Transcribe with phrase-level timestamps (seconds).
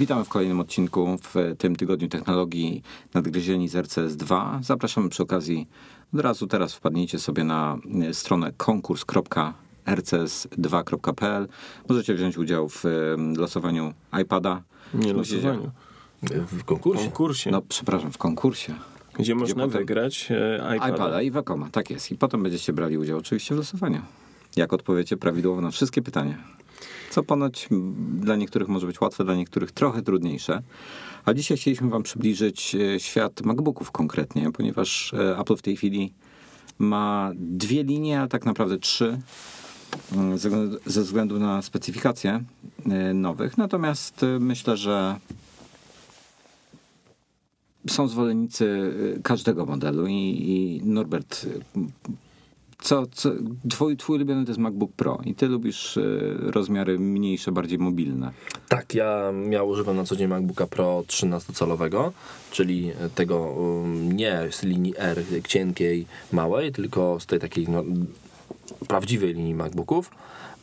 [0.00, 2.82] Witamy w kolejnym odcinku w tym tygodniu technologii
[3.14, 4.60] nadgryzieni z RCS 2.
[4.62, 5.68] Zapraszamy przy okazji
[6.14, 7.78] od razu teraz wpadnijcie sobie na
[8.12, 11.48] stronę konkurs.rcs2.pl.
[11.88, 12.84] Możecie wziąć udział w
[13.36, 14.62] losowaniu iPada.
[14.94, 15.70] Nie losowaniu.
[16.22, 17.04] W konkursie.
[17.04, 17.50] konkursie.
[17.50, 18.74] No, przepraszam, w konkursie.
[19.18, 19.80] Gdzie można potem...
[19.80, 20.94] wygrać e, iPada.
[20.94, 22.12] iPada i Wacoma, tak jest.
[22.12, 24.00] I potem będziecie brali udział oczywiście w losowaniu.
[24.56, 26.38] Jak odpowiecie prawidłowo na wszystkie pytania.
[27.10, 27.68] Co ponoć
[28.14, 30.62] dla niektórych może być łatwe, dla niektórych trochę trudniejsze.
[31.24, 36.12] A dzisiaj chcieliśmy wam przybliżyć e, świat MacBooków konkretnie, ponieważ e, Apple w tej chwili
[36.78, 39.18] ma dwie linie, ale tak naprawdę trzy
[40.12, 40.38] mm,
[40.86, 42.44] ze względu na specyfikacje
[42.90, 43.58] e, nowych.
[43.58, 45.16] Natomiast myślę, że
[47.88, 51.46] są zwolennicy każdego modelu i, i Norbert
[52.82, 53.30] co, co
[53.70, 58.30] twój, twój ulubiony to jest MacBook Pro i ty lubisz y, rozmiary mniejsze, bardziej mobilne.
[58.68, 62.10] Tak, ja, ja używam na co dzień MacBooka Pro 13-calowego,
[62.50, 67.82] czyli tego um, nie z linii R cienkiej, małej, tylko z tej takiej no,
[68.88, 70.10] prawdziwej linii MacBooków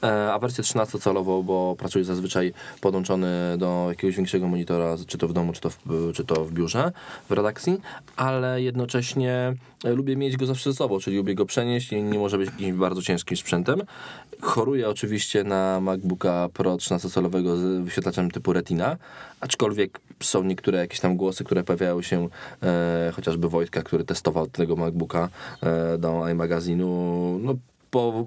[0.04, 3.28] E, a wersję 13-calową, bo pracuję zazwyczaj podłączony
[3.58, 5.78] do jakiegoś większego monitora, czy to w domu, czy to w,
[6.14, 6.92] czy to w biurze,
[7.30, 7.82] w redakcji,
[8.16, 12.20] ale jednocześnie e, lubię mieć go zawsze ze sobą, czyli lubię go przenieść i nie
[12.20, 13.82] może być jakimś bardzo ciężkim sprzętem.
[14.42, 18.98] Choruję oczywiście na MacBooka Pro 13-calowego z wyświetlaczem typu Retina,
[19.42, 22.30] aczkolwiek są niektóre jakieś tam głosy, które pojawiają się,
[22.64, 25.30] e, chociażby Wojtka, który testował tego MacBooka
[25.62, 27.56] e, do iMagazynu, no
[27.90, 28.26] po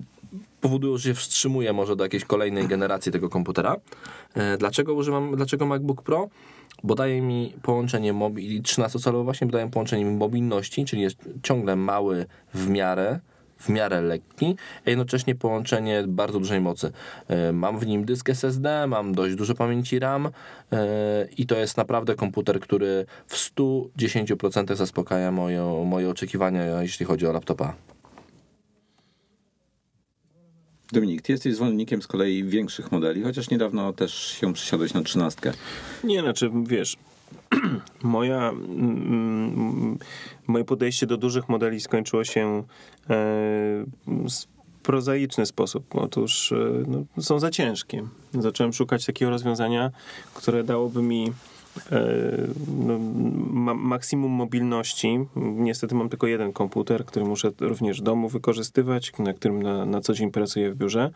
[0.60, 3.76] powodują, że się wstrzymuje może do jakiejś kolejnej generacji tego komputera.
[4.34, 6.28] E, dlaczego używam, dlaczego MacBook Pro?
[6.82, 12.68] Bo daje mi połączenie mobil, 13-calowe właśnie, daje połączenie mobilności, czyli jest ciągle mały w
[12.68, 13.20] miarę,
[13.58, 14.56] w miarę lekki,
[14.86, 16.92] a jednocześnie połączenie bardzo dużej mocy.
[17.28, 20.26] E, mam w nim dysk SSD, mam dość dużo pamięci RAM
[20.72, 27.26] e, i to jest naprawdę komputer, który w 110% zaspokaja moje, moje oczekiwania, jeśli chodzi
[27.26, 27.74] o laptopa.
[30.92, 35.52] Dominik, ty jesteś zwolennikiem z kolei większych modeli, chociaż niedawno też się przesiadłeś na trzynastkę.
[36.04, 36.96] Nie, znaczy wiesz,
[38.02, 39.98] moja, mm,
[40.46, 42.64] moje podejście do dużych modeli skończyło się
[43.10, 43.84] e,
[44.82, 45.94] prozaiczny sposób.
[45.94, 46.56] Otóż e,
[46.86, 48.06] no, są za ciężkie.
[48.34, 49.90] Zacząłem szukać takiego rozwiązania,
[50.34, 51.32] które dałoby mi
[53.50, 55.18] ma, maksimum mobilności.
[55.36, 60.00] Niestety mam tylko jeden komputer, który muszę również w domu wykorzystywać, na którym na, na
[60.00, 61.10] co dzień pracuję w biurze.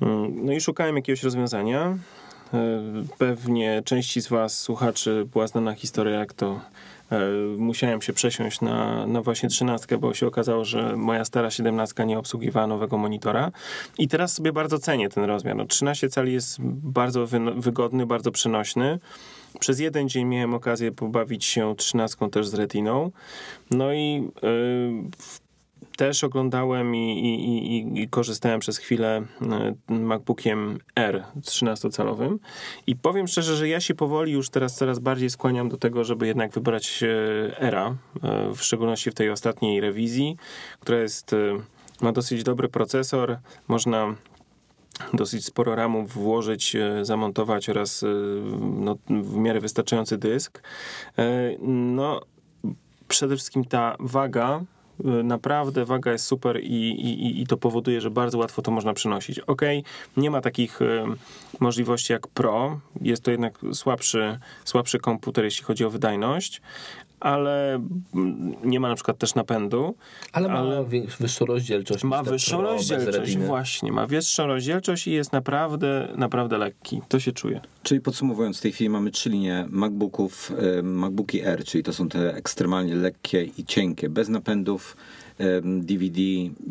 [0.00, 1.98] Mm, no i szukałem jakiegoś rozwiązania.
[2.54, 2.82] E,
[3.18, 6.60] pewnie części z Was, słuchaczy, była znana historia, jak to
[7.01, 7.01] E,
[7.58, 12.18] musiałem się przesiąść na, na właśnie trzynastkę, bo się okazało, że moja stara siedemnastka nie
[12.18, 13.52] obsługiwała nowego monitora.
[13.98, 15.56] I teraz sobie bardzo cenię ten rozmiar.
[15.56, 18.98] No, 13 cali jest bardzo wygodny, bardzo przenośny.
[19.60, 23.10] Przez jeden dzień miałem okazję pobawić się trzynastką też z retiną.
[23.70, 25.10] No i yy,
[25.96, 29.22] też oglądałem i, i, i, i, korzystałem przez chwilę
[29.88, 32.36] e, MacBookiem R 13-calowym
[32.86, 36.26] i powiem szczerze, że ja się powoli już teraz coraz bardziej skłaniam do tego, żeby
[36.26, 40.36] jednak wybrać e, Era, e, w szczególności w tej ostatniej rewizji,
[40.80, 41.34] która jest,
[42.00, 43.38] ma dosyć dobry procesor,
[43.68, 44.14] można
[45.14, 48.04] dosyć sporo ramów włożyć, zamontować oraz
[48.60, 50.62] no, w miarę wystarczający dysk.
[51.68, 52.20] No,
[53.08, 54.60] przede wszystkim ta waga
[55.04, 59.38] naprawdę waga jest super i, i, i to powoduje, że bardzo łatwo to można przenosić.
[59.38, 59.62] Ok,
[60.16, 61.04] nie ma takich y,
[61.60, 66.60] możliwości jak Pro, jest to jednak słabszy, słabszy komputer, jeśli chodzi o wydajność,
[67.22, 67.82] ale
[68.64, 69.94] nie ma na przykład też napędu.
[70.32, 70.84] Ale ma ale
[71.20, 72.04] wyższą rozdzielczość.
[72.04, 73.92] Ma wyższą rozdzielczość, właśnie.
[73.92, 77.02] Ma wyższą rozdzielczość i jest naprawdę, naprawdę lekki.
[77.08, 77.60] To się czuje.
[77.82, 80.52] Czyli podsumowując, w tej chwili mamy trzy linie MacBooków,
[80.82, 84.96] MacBooki R, czyli to są te ekstremalnie lekkie i cienkie, bez napędów,
[85.64, 86.20] DVD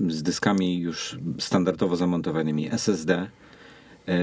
[0.07, 3.27] z dyskami już standardowo zamontowanymi SSD E,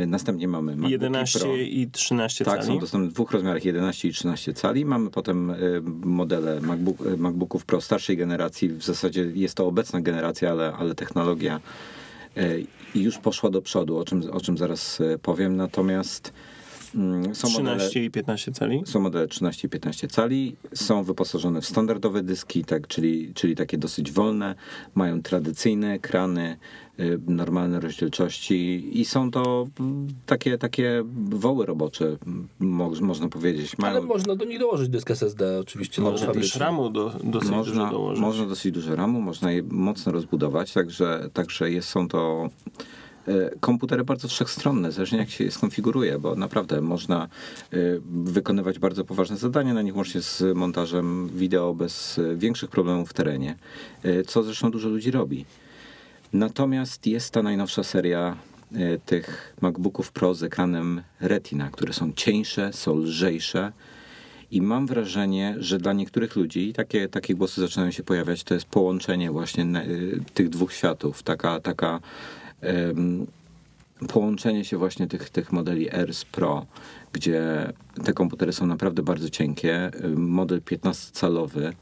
[0.06, 1.56] następnie mamy MacBooki 11 Pro.
[1.56, 2.66] i 13 tak, cali.
[2.66, 4.84] Tak, są dostępne w dwóch rozmiarach 11 i 13 cali.
[4.84, 5.56] Mamy potem e,
[6.04, 8.68] modele MacBook, e, MacBooków Pro starszej generacji.
[8.68, 11.60] W zasadzie jest to obecna generacja, ale, ale technologia
[12.94, 15.56] już poszła do przodu, o czym, o czym zaraz powiem.
[15.56, 16.32] Natomiast
[17.32, 18.82] są 13 modele, i 15 cali?
[18.86, 23.78] Są modele 13 i 15 cali, są wyposażone w standardowe dyski, tak, czyli, czyli takie
[23.78, 24.54] dosyć wolne,
[24.94, 26.56] mają tradycyjne ekrany,
[27.00, 29.66] Y, normalne rozdzielczości i są to
[30.26, 32.16] takie, takie woły robocze,
[33.00, 33.78] można powiedzieć.
[33.78, 33.96] Mają...
[33.96, 36.02] Ale można do nich dołożyć dysk SSD oczywiście.
[36.02, 38.20] Można też ramu do, dosyć można, dużo dołożyć.
[38.20, 42.48] Można dosyć dużo ramu, można je mocno rozbudować, także, także jest, są to
[43.60, 47.28] komputery bardzo wszechstronne, zależnie jak się je skonfiguruje, bo naprawdę można
[47.72, 47.76] e,
[48.10, 53.12] wykonywać bardzo poważne zadania na nich, łącznie z montażem wideo bez e, większych problemów w
[53.12, 53.56] terenie,
[54.02, 55.44] e, co zresztą dużo ludzi robi.
[56.32, 58.36] Natomiast jest ta najnowsza seria
[58.74, 63.72] e, tych MacBooków Pro z ekranem Retina, które są cieńsze, są lżejsze
[64.50, 68.66] i mam wrażenie, że dla niektórych ludzi, takie, takie głosy zaczynają się pojawiać, to jest
[68.66, 69.66] połączenie właśnie
[70.34, 72.00] tych dwóch światów, taka, taka
[74.08, 76.66] połączenie się właśnie tych, tych modeli R Pro,
[77.12, 77.72] gdzie
[78.04, 79.90] te komputery są naprawdę bardzo cienkie.
[80.16, 81.72] Model 15-calowy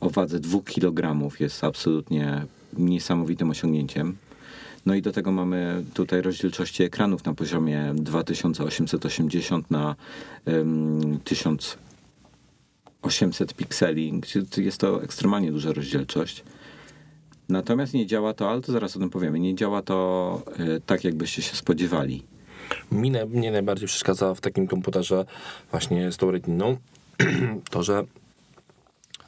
[0.00, 2.46] o wadze 2 kg jest absolutnie
[2.78, 4.16] niesamowitym osiągnięciem.
[4.86, 9.96] No i do tego mamy tutaj rozdzielczości ekranów na poziomie 2880 na
[10.46, 16.44] em, 1800 pikseli, gdzie jest to ekstremalnie duża rozdzielczość.
[17.48, 21.04] Natomiast nie działa to, ale to zaraz o tym powiemy, nie działa to e, tak,
[21.04, 22.22] jakbyście się spodziewali.
[22.92, 25.24] Mi mnie najbardziej przeszkadza w takim komputerze
[25.70, 26.76] właśnie z tą retiną
[27.70, 28.04] to, że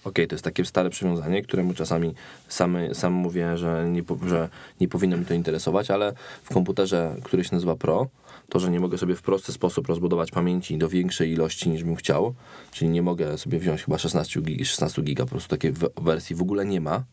[0.05, 2.15] okej, to jest takie stare przywiązanie, któremu czasami
[2.49, 4.49] sam, sam mówię, że nie, że
[4.81, 6.13] nie powinno mi to interesować, ale
[6.43, 8.07] w komputerze, który się nazywa Pro,
[8.49, 11.97] to, że nie mogę sobie w prosty sposób rozbudować pamięci do większej ilości niż bym
[11.97, 12.35] chciał,
[12.71, 16.43] czyli nie mogę sobie wziąć chyba 16 giga, 16 giga po prostu takiej wersji w
[16.43, 17.05] ogóle nie ma,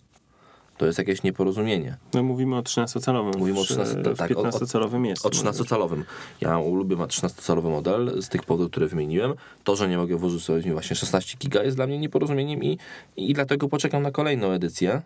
[0.77, 1.97] to jest jakieś nieporozumienie.
[2.13, 3.37] No mówimy o 13-calowym.
[3.37, 5.25] Mówimy o W- 13 W tak, o- o- 15-calowym jest.
[5.25, 6.03] O 13-calowym.
[6.41, 9.33] Ja lubię ma 13-calowy model z tych powodów, które wymieniłem.
[9.63, 12.77] To, że nie mogę włożyć sobie właśnie 16 giga jest dla mnie nieporozumieniem i,
[13.17, 15.01] i dlatego poczekam na kolejną edycję,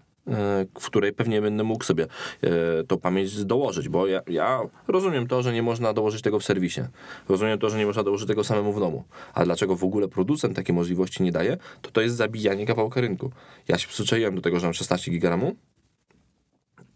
[0.79, 2.07] w której pewnie będę mógł sobie
[2.41, 6.43] e, tą pamięć dołożyć, bo ja, ja rozumiem to, że nie można dołożyć tego w
[6.43, 6.81] serwisie.
[7.29, 9.03] Rozumiem to, że nie można dołożyć tego samemu w domu.
[9.33, 13.31] A dlaczego w ogóle producent takiej możliwości nie daje, to to jest zabijanie kawałka rynku.
[13.67, 15.55] Ja się przyzwyczaiłem do tego, że mam 16 giga RAMu,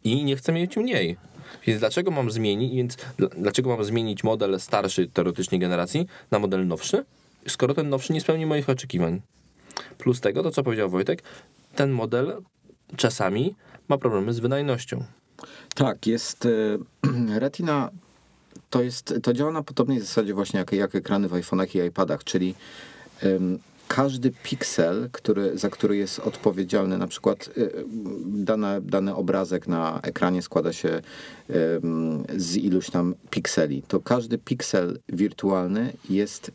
[0.04, 1.18] i nie chcę mieć mniej.
[1.68, 6.68] Więc dlaczego mam zmienić, więc dl- dlaczego mam zmienić model starszy teoretycznie generacji na model
[6.68, 7.06] nowszy,
[7.48, 9.22] skoro ten nowszy nie spełni moich oczekiwań?
[9.98, 11.24] Plus tego, to co powiedział Wojtek,
[11.76, 12.42] ten model
[12.98, 13.56] czasami
[13.90, 15.04] ma problemy z wydajnością.
[15.76, 17.90] Tak, jest e, Retina
[18.70, 22.24] to jest to działa na podobnej zasadzie właśnie jak, jak ekrany w iPhone'ach i iPadach,
[22.24, 22.56] czyli
[23.22, 27.70] em, każdy piksel, który, za który jest odpowiedzialny, na przykład e,
[28.26, 31.02] dane, dany obrazek na ekranie składa się
[32.38, 36.52] z iluś tam pikseli, to każdy piksel wirtualny jest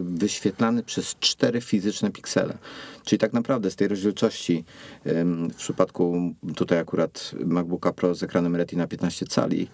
[0.00, 2.58] wyświetlany przez cztery fizyczne piksele.
[3.04, 4.64] Czyli tak naprawdę z tej rozdzielczości
[5.50, 9.68] w przypadku tutaj akurat MacBooka Pro z ekranem Retina 15 cali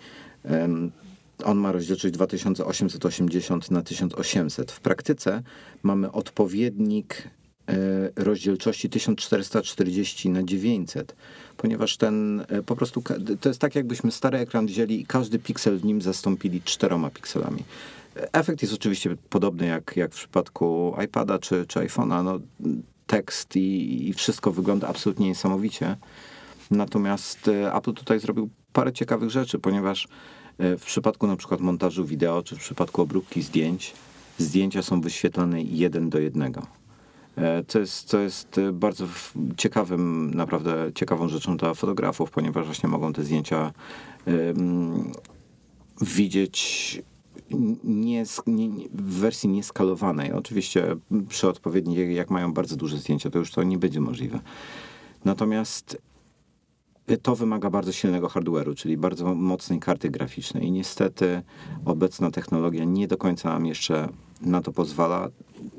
[1.45, 4.73] on ma rozdzielczość 2880 na 1800.
[4.73, 5.43] W praktyce
[5.83, 7.29] mamy odpowiednik
[7.69, 7.75] e,
[8.17, 11.17] rozdzielczości 1440 na 900,
[11.57, 13.03] ponieważ ten e, po prostu
[13.41, 17.65] to jest tak jakbyśmy stary ekran wzięli i każdy piksel w nim zastąpili czteroma pikselami.
[18.33, 22.25] Efekt jest oczywiście podobny jak, jak w przypadku iPada czy, czy iPhone'a.
[22.25, 22.39] No,
[23.07, 25.97] tekst i, i wszystko wygląda absolutnie niesamowicie.
[26.71, 30.09] Natomiast e, Apple tutaj zrobił parę ciekawych rzeczy, ponieważ
[30.59, 33.93] e, w przypadku na przykład montażu wideo, czy w przypadku obróbki zdjęć,
[34.39, 36.67] zdjęcia są wyświetlane jeden do jednego.
[37.37, 39.07] E, Co jest, co jest e, bardzo
[39.57, 43.73] ciekawym, naprawdę ciekawą rzeczą dla fotografów, ponieważ właśnie mogą te zdjęcia
[44.27, 45.13] em,
[46.01, 47.03] widzieć
[47.85, 50.33] nie, nie, w wersji nieskalowanej.
[50.33, 50.97] Oczywiście
[51.29, 54.41] przy odpowiednich, jak mają bardzo duże zdjęcia, to już to nie będzie możliwe.
[55.25, 55.99] Natomiast
[57.23, 60.67] to wymaga bardzo silnego hardware'u, czyli bardzo mocnej karty graficznej.
[60.67, 61.43] I niestety
[61.85, 64.09] obecna technologia nie do końca nam jeszcze
[64.41, 65.29] na to pozwala.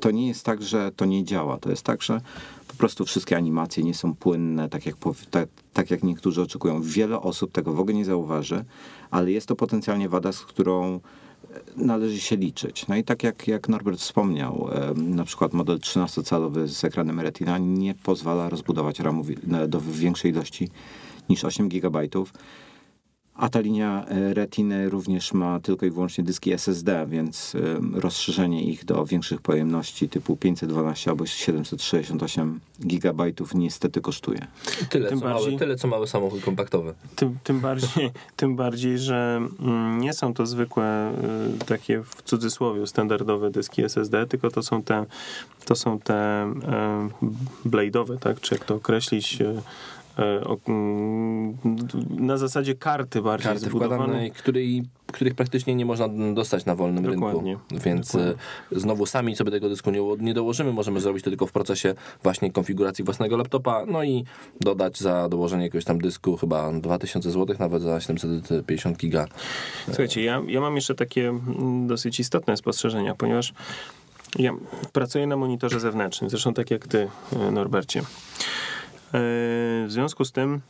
[0.00, 1.58] To nie jest tak, że to nie działa.
[1.58, 2.20] To jest tak, że
[2.68, 4.96] po prostu wszystkie animacje nie są płynne, tak jak,
[5.30, 6.82] tak, tak jak niektórzy oczekują.
[6.82, 8.64] Wiele osób tego w ogóle nie zauważy,
[9.10, 11.00] ale jest to potencjalnie wada, z którą
[11.76, 12.88] należy się liczyć.
[12.88, 17.94] No i tak jak, jak Norbert wspomniał, na przykład model 13-calowy z ekranem Retina nie
[17.94, 18.98] pozwala rozbudować
[19.46, 20.68] na- do większej ilości
[21.28, 21.98] niż 8 GB,
[23.38, 28.62] a ta linia e, Retiny również ma tylko i wyłącznie dyski SSD, więc em, rozszerzenie
[28.62, 34.46] ich do większych pojemności typu 512 albo 768 GB niestety kosztuje.
[34.90, 36.94] Tyle, Tym co, bardziej- mały, tyle co mały samochód kompaktowy.
[37.16, 41.12] Tym, tym, bardziej, tym bardziej, że mm, nie są to zwykłe
[41.62, 45.06] y, takie w cudzysłowie standardowe dyski SSD, tylko to są te,
[45.64, 46.46] to są te
[47.64, 48.40] y, blade'owe, tak?
[48.40, 49.62] czy jak to określić, y, e,
[52.10, 54.30] na zasadzie karty bardziej Karty zbudowanej.
[54.30, 57.52] której, których praktycznie nie można dostać na wolnym Dokładnie.
[57.52, 57.84] rynku.
[57.84, 58.34] Więc Dokładnie.
[58.72, 60.72] e, znowu sami sobie tego dysku nie, nie dołożymy.
[60.72, 63.86] Możemy zrobić to tylko w procesie właśnie konfiguracji własnego laptopa.
[63.86, 64.24] No i
[64.60, 69.26] dodać za dołożenie jakiegoś tam dysku chyba 2000 zł, nawet za 750 giga.
[69.86, 73.52] Słuchajcie, ja, ja mam jeszcze takie mm, dosyć istotne spostrzeżenia, ponieważ
[74.38, 74.52] ja
[74.92, 78.02] pracuję na monitorze zewnętrznym, zresztą tak jak ty, e, Norbercie.
[79.08, 79.20] E,
[79.86, 80.60] W związku z tym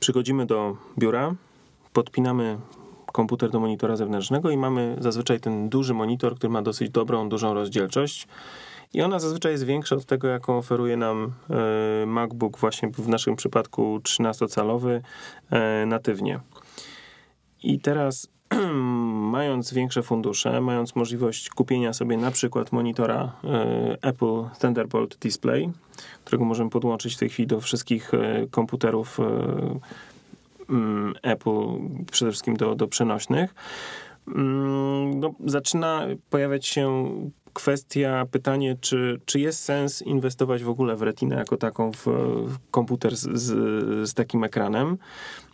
[0.00, 1.34] przychodzimy do biura,
[1.92, 2.58] podpinamy
[3.12, 7.54] komputer do monitora zewnętrznego i mamy zazwyczaj ten duży monitor, który ma dosyć dobrą, dużą
[7.54, 8.28] rozdzielczość.
[8.94, 13.36] I ona zazwyczaj jest większa od tego, jaką oferuje nam e, MacBook, właśnie w naszym
[13.36, 15.00] przypadku 13-calowy
[15.50, 16.40] e, natywnie.
[17.62, 18.28] I teraz,
[19.36, 25.70] mając większe fundusze, mając możliwość kupienia sobie na przykład monitora e, Apple Thunderbolt Display,
[26.24, 29.24] którego możemy podłączyć w tej chwili do wszystkich e, komputerów e,
[30.70, 31.66] mm, Apple,
[32.10, 33.54] przede wszystkim do, do przenośnych,
[34.28, 37.10] mm, no, zaczyna pojawiać się
[37.58, 42.06] kwestia, pytanie, czy, czy jest sens inwestować w ogóle w retinę jako taką, w,
[42.46, 43.48] w komputer z, z,
[44.08, 44.98] z takim ekranem.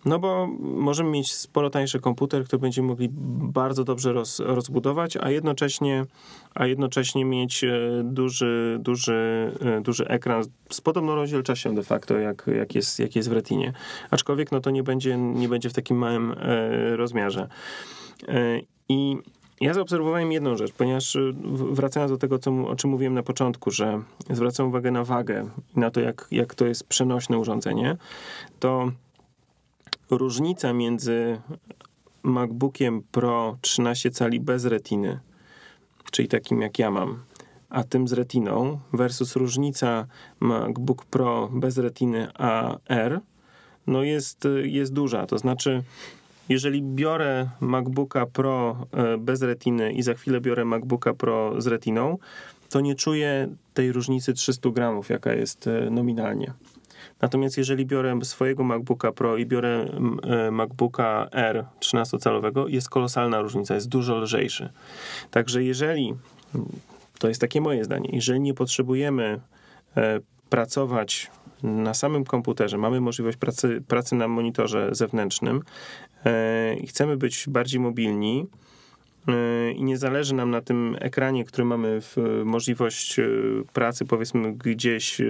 [0.04, 5.30] No bo możemy mieć sporo tańszy komputer, który będziemy mogli bardzo dobrze roz, rozbudować, a
[5.30, 6.06] jednocześnie,
[6.54, 7.70] a jednocześnie mieć e,
[8.04, 13.28] duży, duży, e, duży ekran z podobną rozdzielczością de facto, jak, jak, jest, jak jest
[13.28, 13.72] w retinie.
[14.10, 17.48] Aczkolwiek no to nie będzie, nie będzie w takim małym e, rozmiarze.
[18.88, 19.16] I
[19.60, 21.34] ja zaobserwowałem jedną rzecz, ponieważ y,
[21.70, 25.90] wracając do tego, co, o czym mówiłem na początku, że zwracam uwagę na wagę na
[25.90, 27.96] to, jak, jak to jest przenośne urządzenie,
[28.60, 28.92] to
[30.10, 31.40] różnica między
[32.22, 35.20] MacBookiem Pro 13 cali bez retiny,
[36.10, 37.24] czyli takim jak ja mam,
[37.70, 40.06] a tym z retiną, versus różnica
[40.40, 43.20] MacBook Pro bez retiny a R,
[43.86, 45.26] no jest, jest duża.
[45.26, 45.82] To znaczy,
[46.48, 52.18] jeżeli biorę MacBooka Pro e, bez retiny i za chwilę biorę MacBooka Pro z retiną,
[52.70, 56.52] to nie czuję tej różnicy 300 gramów, jaka jest e, nominalnie.
[57.20, 59.86] Natomiast jeżeli biorę swojego MacBooka Pro i biorę
[60.22, 64.68] e, MacBooka R 13-calowego, jest kolosalna różnica, jest dużo lżejszy.
[65.30, 66.14] Także jeżeli,
[67.18, 69.40] to jest takie moje zdanie, jeżeli nie potrzebujemy
[70.50, 71.30] pracować
[71.64, 75.62] na samym komputerze, mamy możliwość pracy, pracy na monitorze zewnętrznym
[76.24, 78.46] e, i chcemy być bardziej mobilni,
[79.28, 83.24] e, i nie zależy nam na tym ekranie, który mamy w możliwość e,
[83.72, 85.26] pracy, powiedzmy, gdzieś e,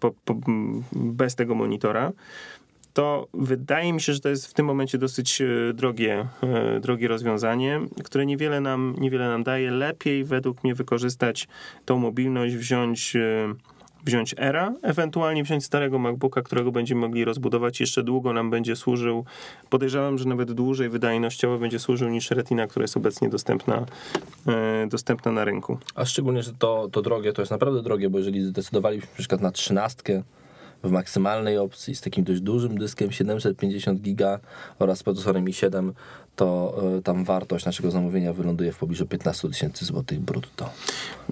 [0.00, 0.36] po, po,
[0.92, 2.12] bez tego monitora,
[2.96, 7.08] to wydaje mi się, że to jest w tym momencie dosyć e, drogie, e, drogie
[7.08, 9.70] rozwiązanie, które niewiele nam, niewiele nam daje.
[9.70, 11.48] Lepiej według mnie wykorzystać
[11.84, 13.54] tą mobilność, wziąć e,
[14.06, 17.80] wziąć Era, ewentualnie wziąć starego MacBooka, którego będziemy mogli rozbudować.
[17.80, 19.24] Jeszcze długo nam będzie służył.
[19.70, 23.86] Podejrzewam, że nawet dłużej wydajnościowo będzie służył niż Retina, która jest obecnie dostępna,
[24.46, 25.78] e, dostępna na rynku.
[25.94, 29.40] A szczególnie, że to, to drogie, to jest naprawdę drogie, bo jeżeli zdecydowaliśmy na przykład
[29.40, 30.22] na trzynastkę
[30.84, 34.38] w maksymalnej opcji z takim dość dużym dyskiem 750 giga
[34.78, 35.92] oraz procesorem i7,
[36.36, 40.70] to y, tam wartość naszego zamówienia wyląduje w pobliżu 15 tysięcy złotych brutto.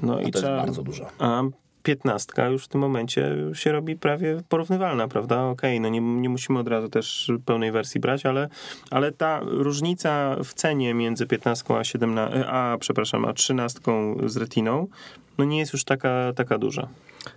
[0.03, 1.07] No A i to trzeba, jest bardzo dużo.
[1.19, 1.43] A
[1.85, 5.45] 15 już w tym momencie się robi prawie porównywalna, prawda?
[5.45, 8.49] Okej, no nie, nie musimy od razu też pełnej wersji brać, ale,
[8.91, 13.81] ale ta różnica w cenie między 15 a 17, a przepraszam, a 13
[14.27, 14.87] z retiną,
[15.39, 16.89] no nie jest już taka, taka duża.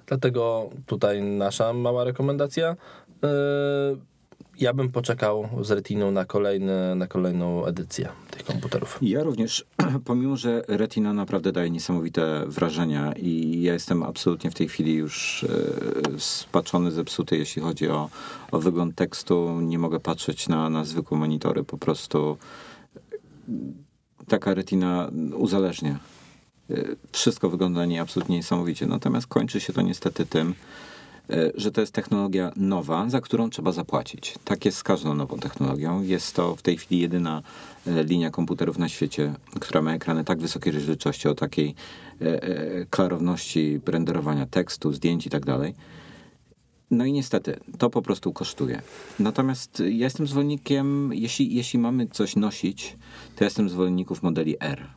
[0.05, 2.71] Dlatego tutaj nasza mała rekomendacja.
[2.71, 4.16] Y,
[4.59, 8.97] Ja bym poczekał z Retiną na, kolejne, na kolejną edycję tych komputerów.
[9.01, 9.65] Ja również,
[10.05, 15.43] pomimo że Retina naprawdę daje niesamowite wrażenia i ja jestem absolutnie w tej chwili już
[15.43, 18.09] e, spaczony, zepsuty, jeśli chodzi o,
[18.51, 19.61] o wygląd tekstu.
[19.61, 21.63] Nie mogę patrzeć na, na zwykłe monitory.
[21.63, 22.37] Po prostu
[24.27, 25.99] taka Retina uzależnia.
[26.69, 26.75] E,
[27.11, 28.85] Wszystko wygląda na niej absolutnie niesamowicie.
[28.85, 30.53] Natomiast kończy się to niestety tym, e,
[31.55, 34.35] że to jest technologia nowa, za którą trzeba zapłacić.
[34.45, 36.01] Tak jest z każdą nową technologią.
[36.01, 37.41] Jest to w tej chwili jedyna
[37.87, 41.75] e, linia komputerów na świecie, która ma ekrany tak wysokiej rozdzielczości, o takiej
[42.21, 45.75] e, e, klarowności renderowania tekstu, zdjęć i tak dalej.
[46.91, 48.81] No i niestety, to po prostu kosztuje.
[49.19, 52.97] Natomiast ja jestem zwolennikiem, jeśli, jeśli mamy coś nosić,
[53.35, 54.87] to ja jestem zwolenników modeli R.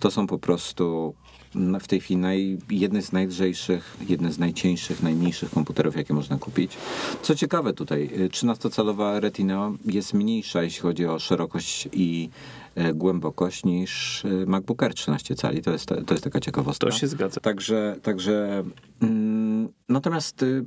[0.00, 1.14] To są po prostu
[1.54, 6.38] na- w tej chwili naj, jedne z najdrzejszych, jedne z najcieńszych, najmniejszych komputerów, jakie można
[6.38, 6.76] kupić.
[7.22, 12.30] Co ciekawe tutaj, y, 13-calowa Retina jest mniejsza, jeśli chodzi o szerokość i
[12.74, 15.62] e, głębokość niż e, MacBook Air 13 cali.
[15.62, 16.86] To jest, to jest taka ciekawostka.
[16.86, 17.40] To się zgadza.
[17.40, 18.64] Także, także
[19.02, 20.64] mm, Mm, Natomiast y,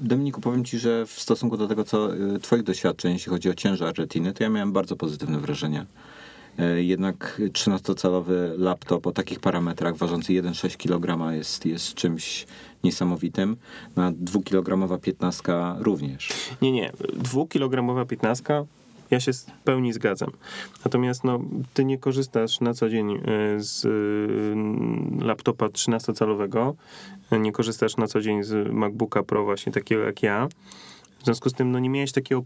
[0.00, 3.54] Dominiku, powiem Ci, że w stosunku do tego, co y, Twoich doświadczeń, jeśli chodzi o
[3.54, 5.86] ciężar retiny, to ja miałem bardzo pozytywne wrażenia.
[6.58, 12.46] Y, Jednak 13-calowy laptop o takich parametrach, ważący 1,6 kg jest, jest czymś
[12.84, 13.56] niesamowitym.
[13.96, 16.28] Na 2-kilogramowa 15 również.
[16.62, 16.92] Nie, nie.
[17.14, 18.64] Dwukilogramowa piętnastka,
[19.10, 20.30] ja się w pełni zgadzam.
[20.84, 21.40] Natomiast no,
[21.74, 23.20] ty nie korzystasz na co dzień y,
[23.58, 26.74] z y, laptopa 13-calowego,
[27.32, 30.48] y, nie korzystasz na co dzień z MacBooka Pro właśnie takiego jak ja.
[31.20, 32.42] W związku z tym no, nie miałeś takiego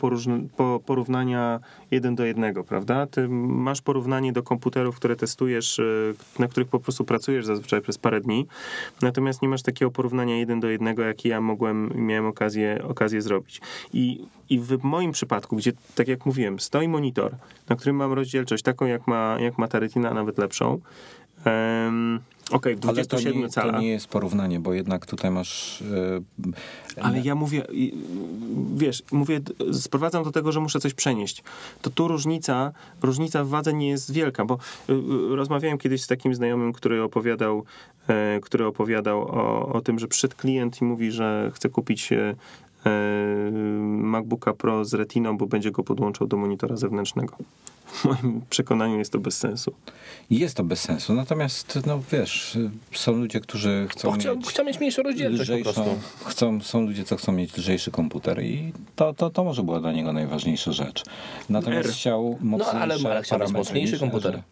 [0.87, 3.07] porównania jeden do jednego, prawda?
[3.07, 7.99] Ty masz porównanie do komputerów, które testujesz, y, na których po prostu pracujesz zazwyczaj przez
[7.99, 8.47] parę dni,
[9.03, 13.61] natomiast nie masz takiego porównania jeden do jednego, jaki ja mogłem, miałem okazję, okazję zrobić.
[13.93, 17.35] I, I w moim przypadku, gdzie, tak jak mówiłem, stoi monitor,
[17.69, 20.81] na którym mam rozdzielczość taką, jak ma, jak ma ta retina, a nawet lepszą,
[21.47, 22.21] um,
[22.51, 25.81] Okej, w Ale to 27 nie, to nie jest porównanie, bo jednak tutaj masz...
[25.81, 26.23] y,
[27.01, 27.63] Ale ja mówię,
[28.75, 29.41] wiesz, mówię,
[29.73, 31.43] sprowadzam do tego, że muszę coś przenieść.
[31.83, 32.73] To tu różnica,
[33.03, 34.55] różnica w wadze nie jest wielka, bo
[34.89, 37.65] y, y, rozmawiałem kiedyś z takim znajomym, który opowiadał,
[38.09, 42.35] e, który opowiadał o, o tym, że przyszedł klient i mówi, że chce kupić e,
[43.81, 47.37] MacBooka Pro z Retiną, bo będzie go podłączał do monitora zewnętrznego.
[47.87, 49.73] W moim przekonaniu jest to bez sensu.
[50.31, 52.59] Jest to bez sensu, natomiast, no wiesz,
[52.93, 57.17] są ludzie, którzy chcą chciał, mieć chciał mieć mniejszą rozdzielczość lżejszą, chcą, są ludzie, co
[57.17, 61.03] chcą mieć lżejszy komputer i to, to, to może była dla niego najważniejsza rzecz.
[61.49, 61.95] Natomiast R.
[61.95, 64.43] chciał mocniejsze No, ale- ale chciał mocniejszy komputer.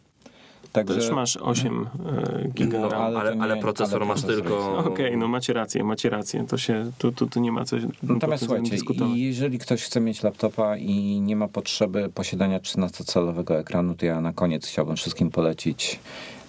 [0.73, 3.02] Także, Też masz 8 e, giga No, RAM.
[3.02, 4.79] ale, ale ale, procesor ale masz procesor tylko...
[4.79, 6.45] Okej, no macie rację, macie rację.
[6.49, 8.76] To się, tu, tu, tu nie ma co Natomiast słuchajcie,
[9.14, 14.33] jeżeli ktoś chce mieć laptopa i nie ma potrzeby posiadania 13-calowego ekranu, to ja na
[14.33, 16.01] koniec chciałbym wszystkim polecić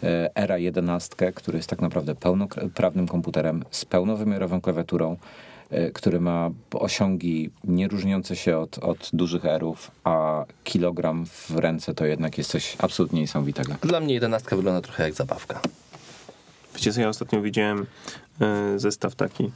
[0.03, 5.17] e, Era 11, który jest tak naprawdę pełnoprawnym komputerem z pełnowymiarową klawiaturą, e,
[5.93, 12.05] który ma osiągi nie różniące się od, od dużych erów, a kilogram w ręce to
[12.05, 13.73] jednak jest coś absolutnie niesamowitego.
[13.81, 15.61] Dla mnie jedenastka wygląda trochę jak zabawka.
[16.75, 17.85] Wiecie co, ja ostatnio widziałem
[18.41, 19.51] e, zestaw taki,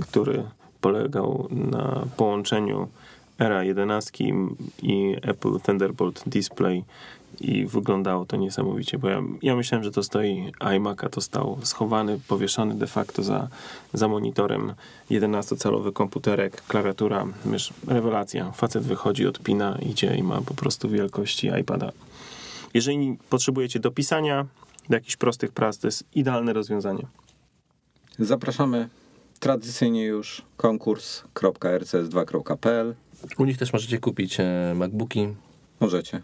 [0.00, 0.44] który
[0.80, 2.88] polegał na połączeniu
[3.38, 4.24] Era 11
[4.82, 6.84] i Apple Thunderbolt Display
[7.40, 11.58] i wyglądało to niesamowicie, bo ja, ja myślałem, że to stoi iMac, a to stał
[11.62, 13.48] schowany, powieszony de facto za,
[13.92, 14.74] za monitorem
[15.10, 18.52] 11-calowy komputerek, klawiatura, wiesz, rewelacja.
[18.52, 21.92] Facet wychodzi, odpina, idzie i ma po prostu wielkości iPada.
[22.74, 24.46] Jeżeli potrzebujecie do pisania,
[24.88, 27.06] do jakichś prostych prac, to jest idealne rozwiązanie.
[28.18, 28.88] Zapraszamy
[29.40, 32.94] tradycyjnie już konkurs.rcs2.pl
[33.38, 35.28] U nich też możecie kupić e, MacBooki,
[35.80, 36.20] Możecie.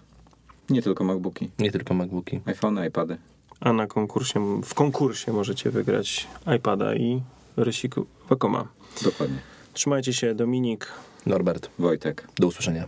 [0.71, 2.41] Nie tylko MacBooki, nie tylko MacBooki.
[2.47, 3.17] iPhone, iPady.
[3.61, 7.23] A na konkursie, w konkursie możecie wygrać iPada i
[7.57, 7.95] rysik
[8.31, 8.69] Wacoma.
[9.05, 9.39] Dokładnie.
[9.73, 10.87] Trzymajcie się, Dominik.
[11.27, 12.29] Norbert, Wojtek.
[12.39, 12.87] do usłyszenia.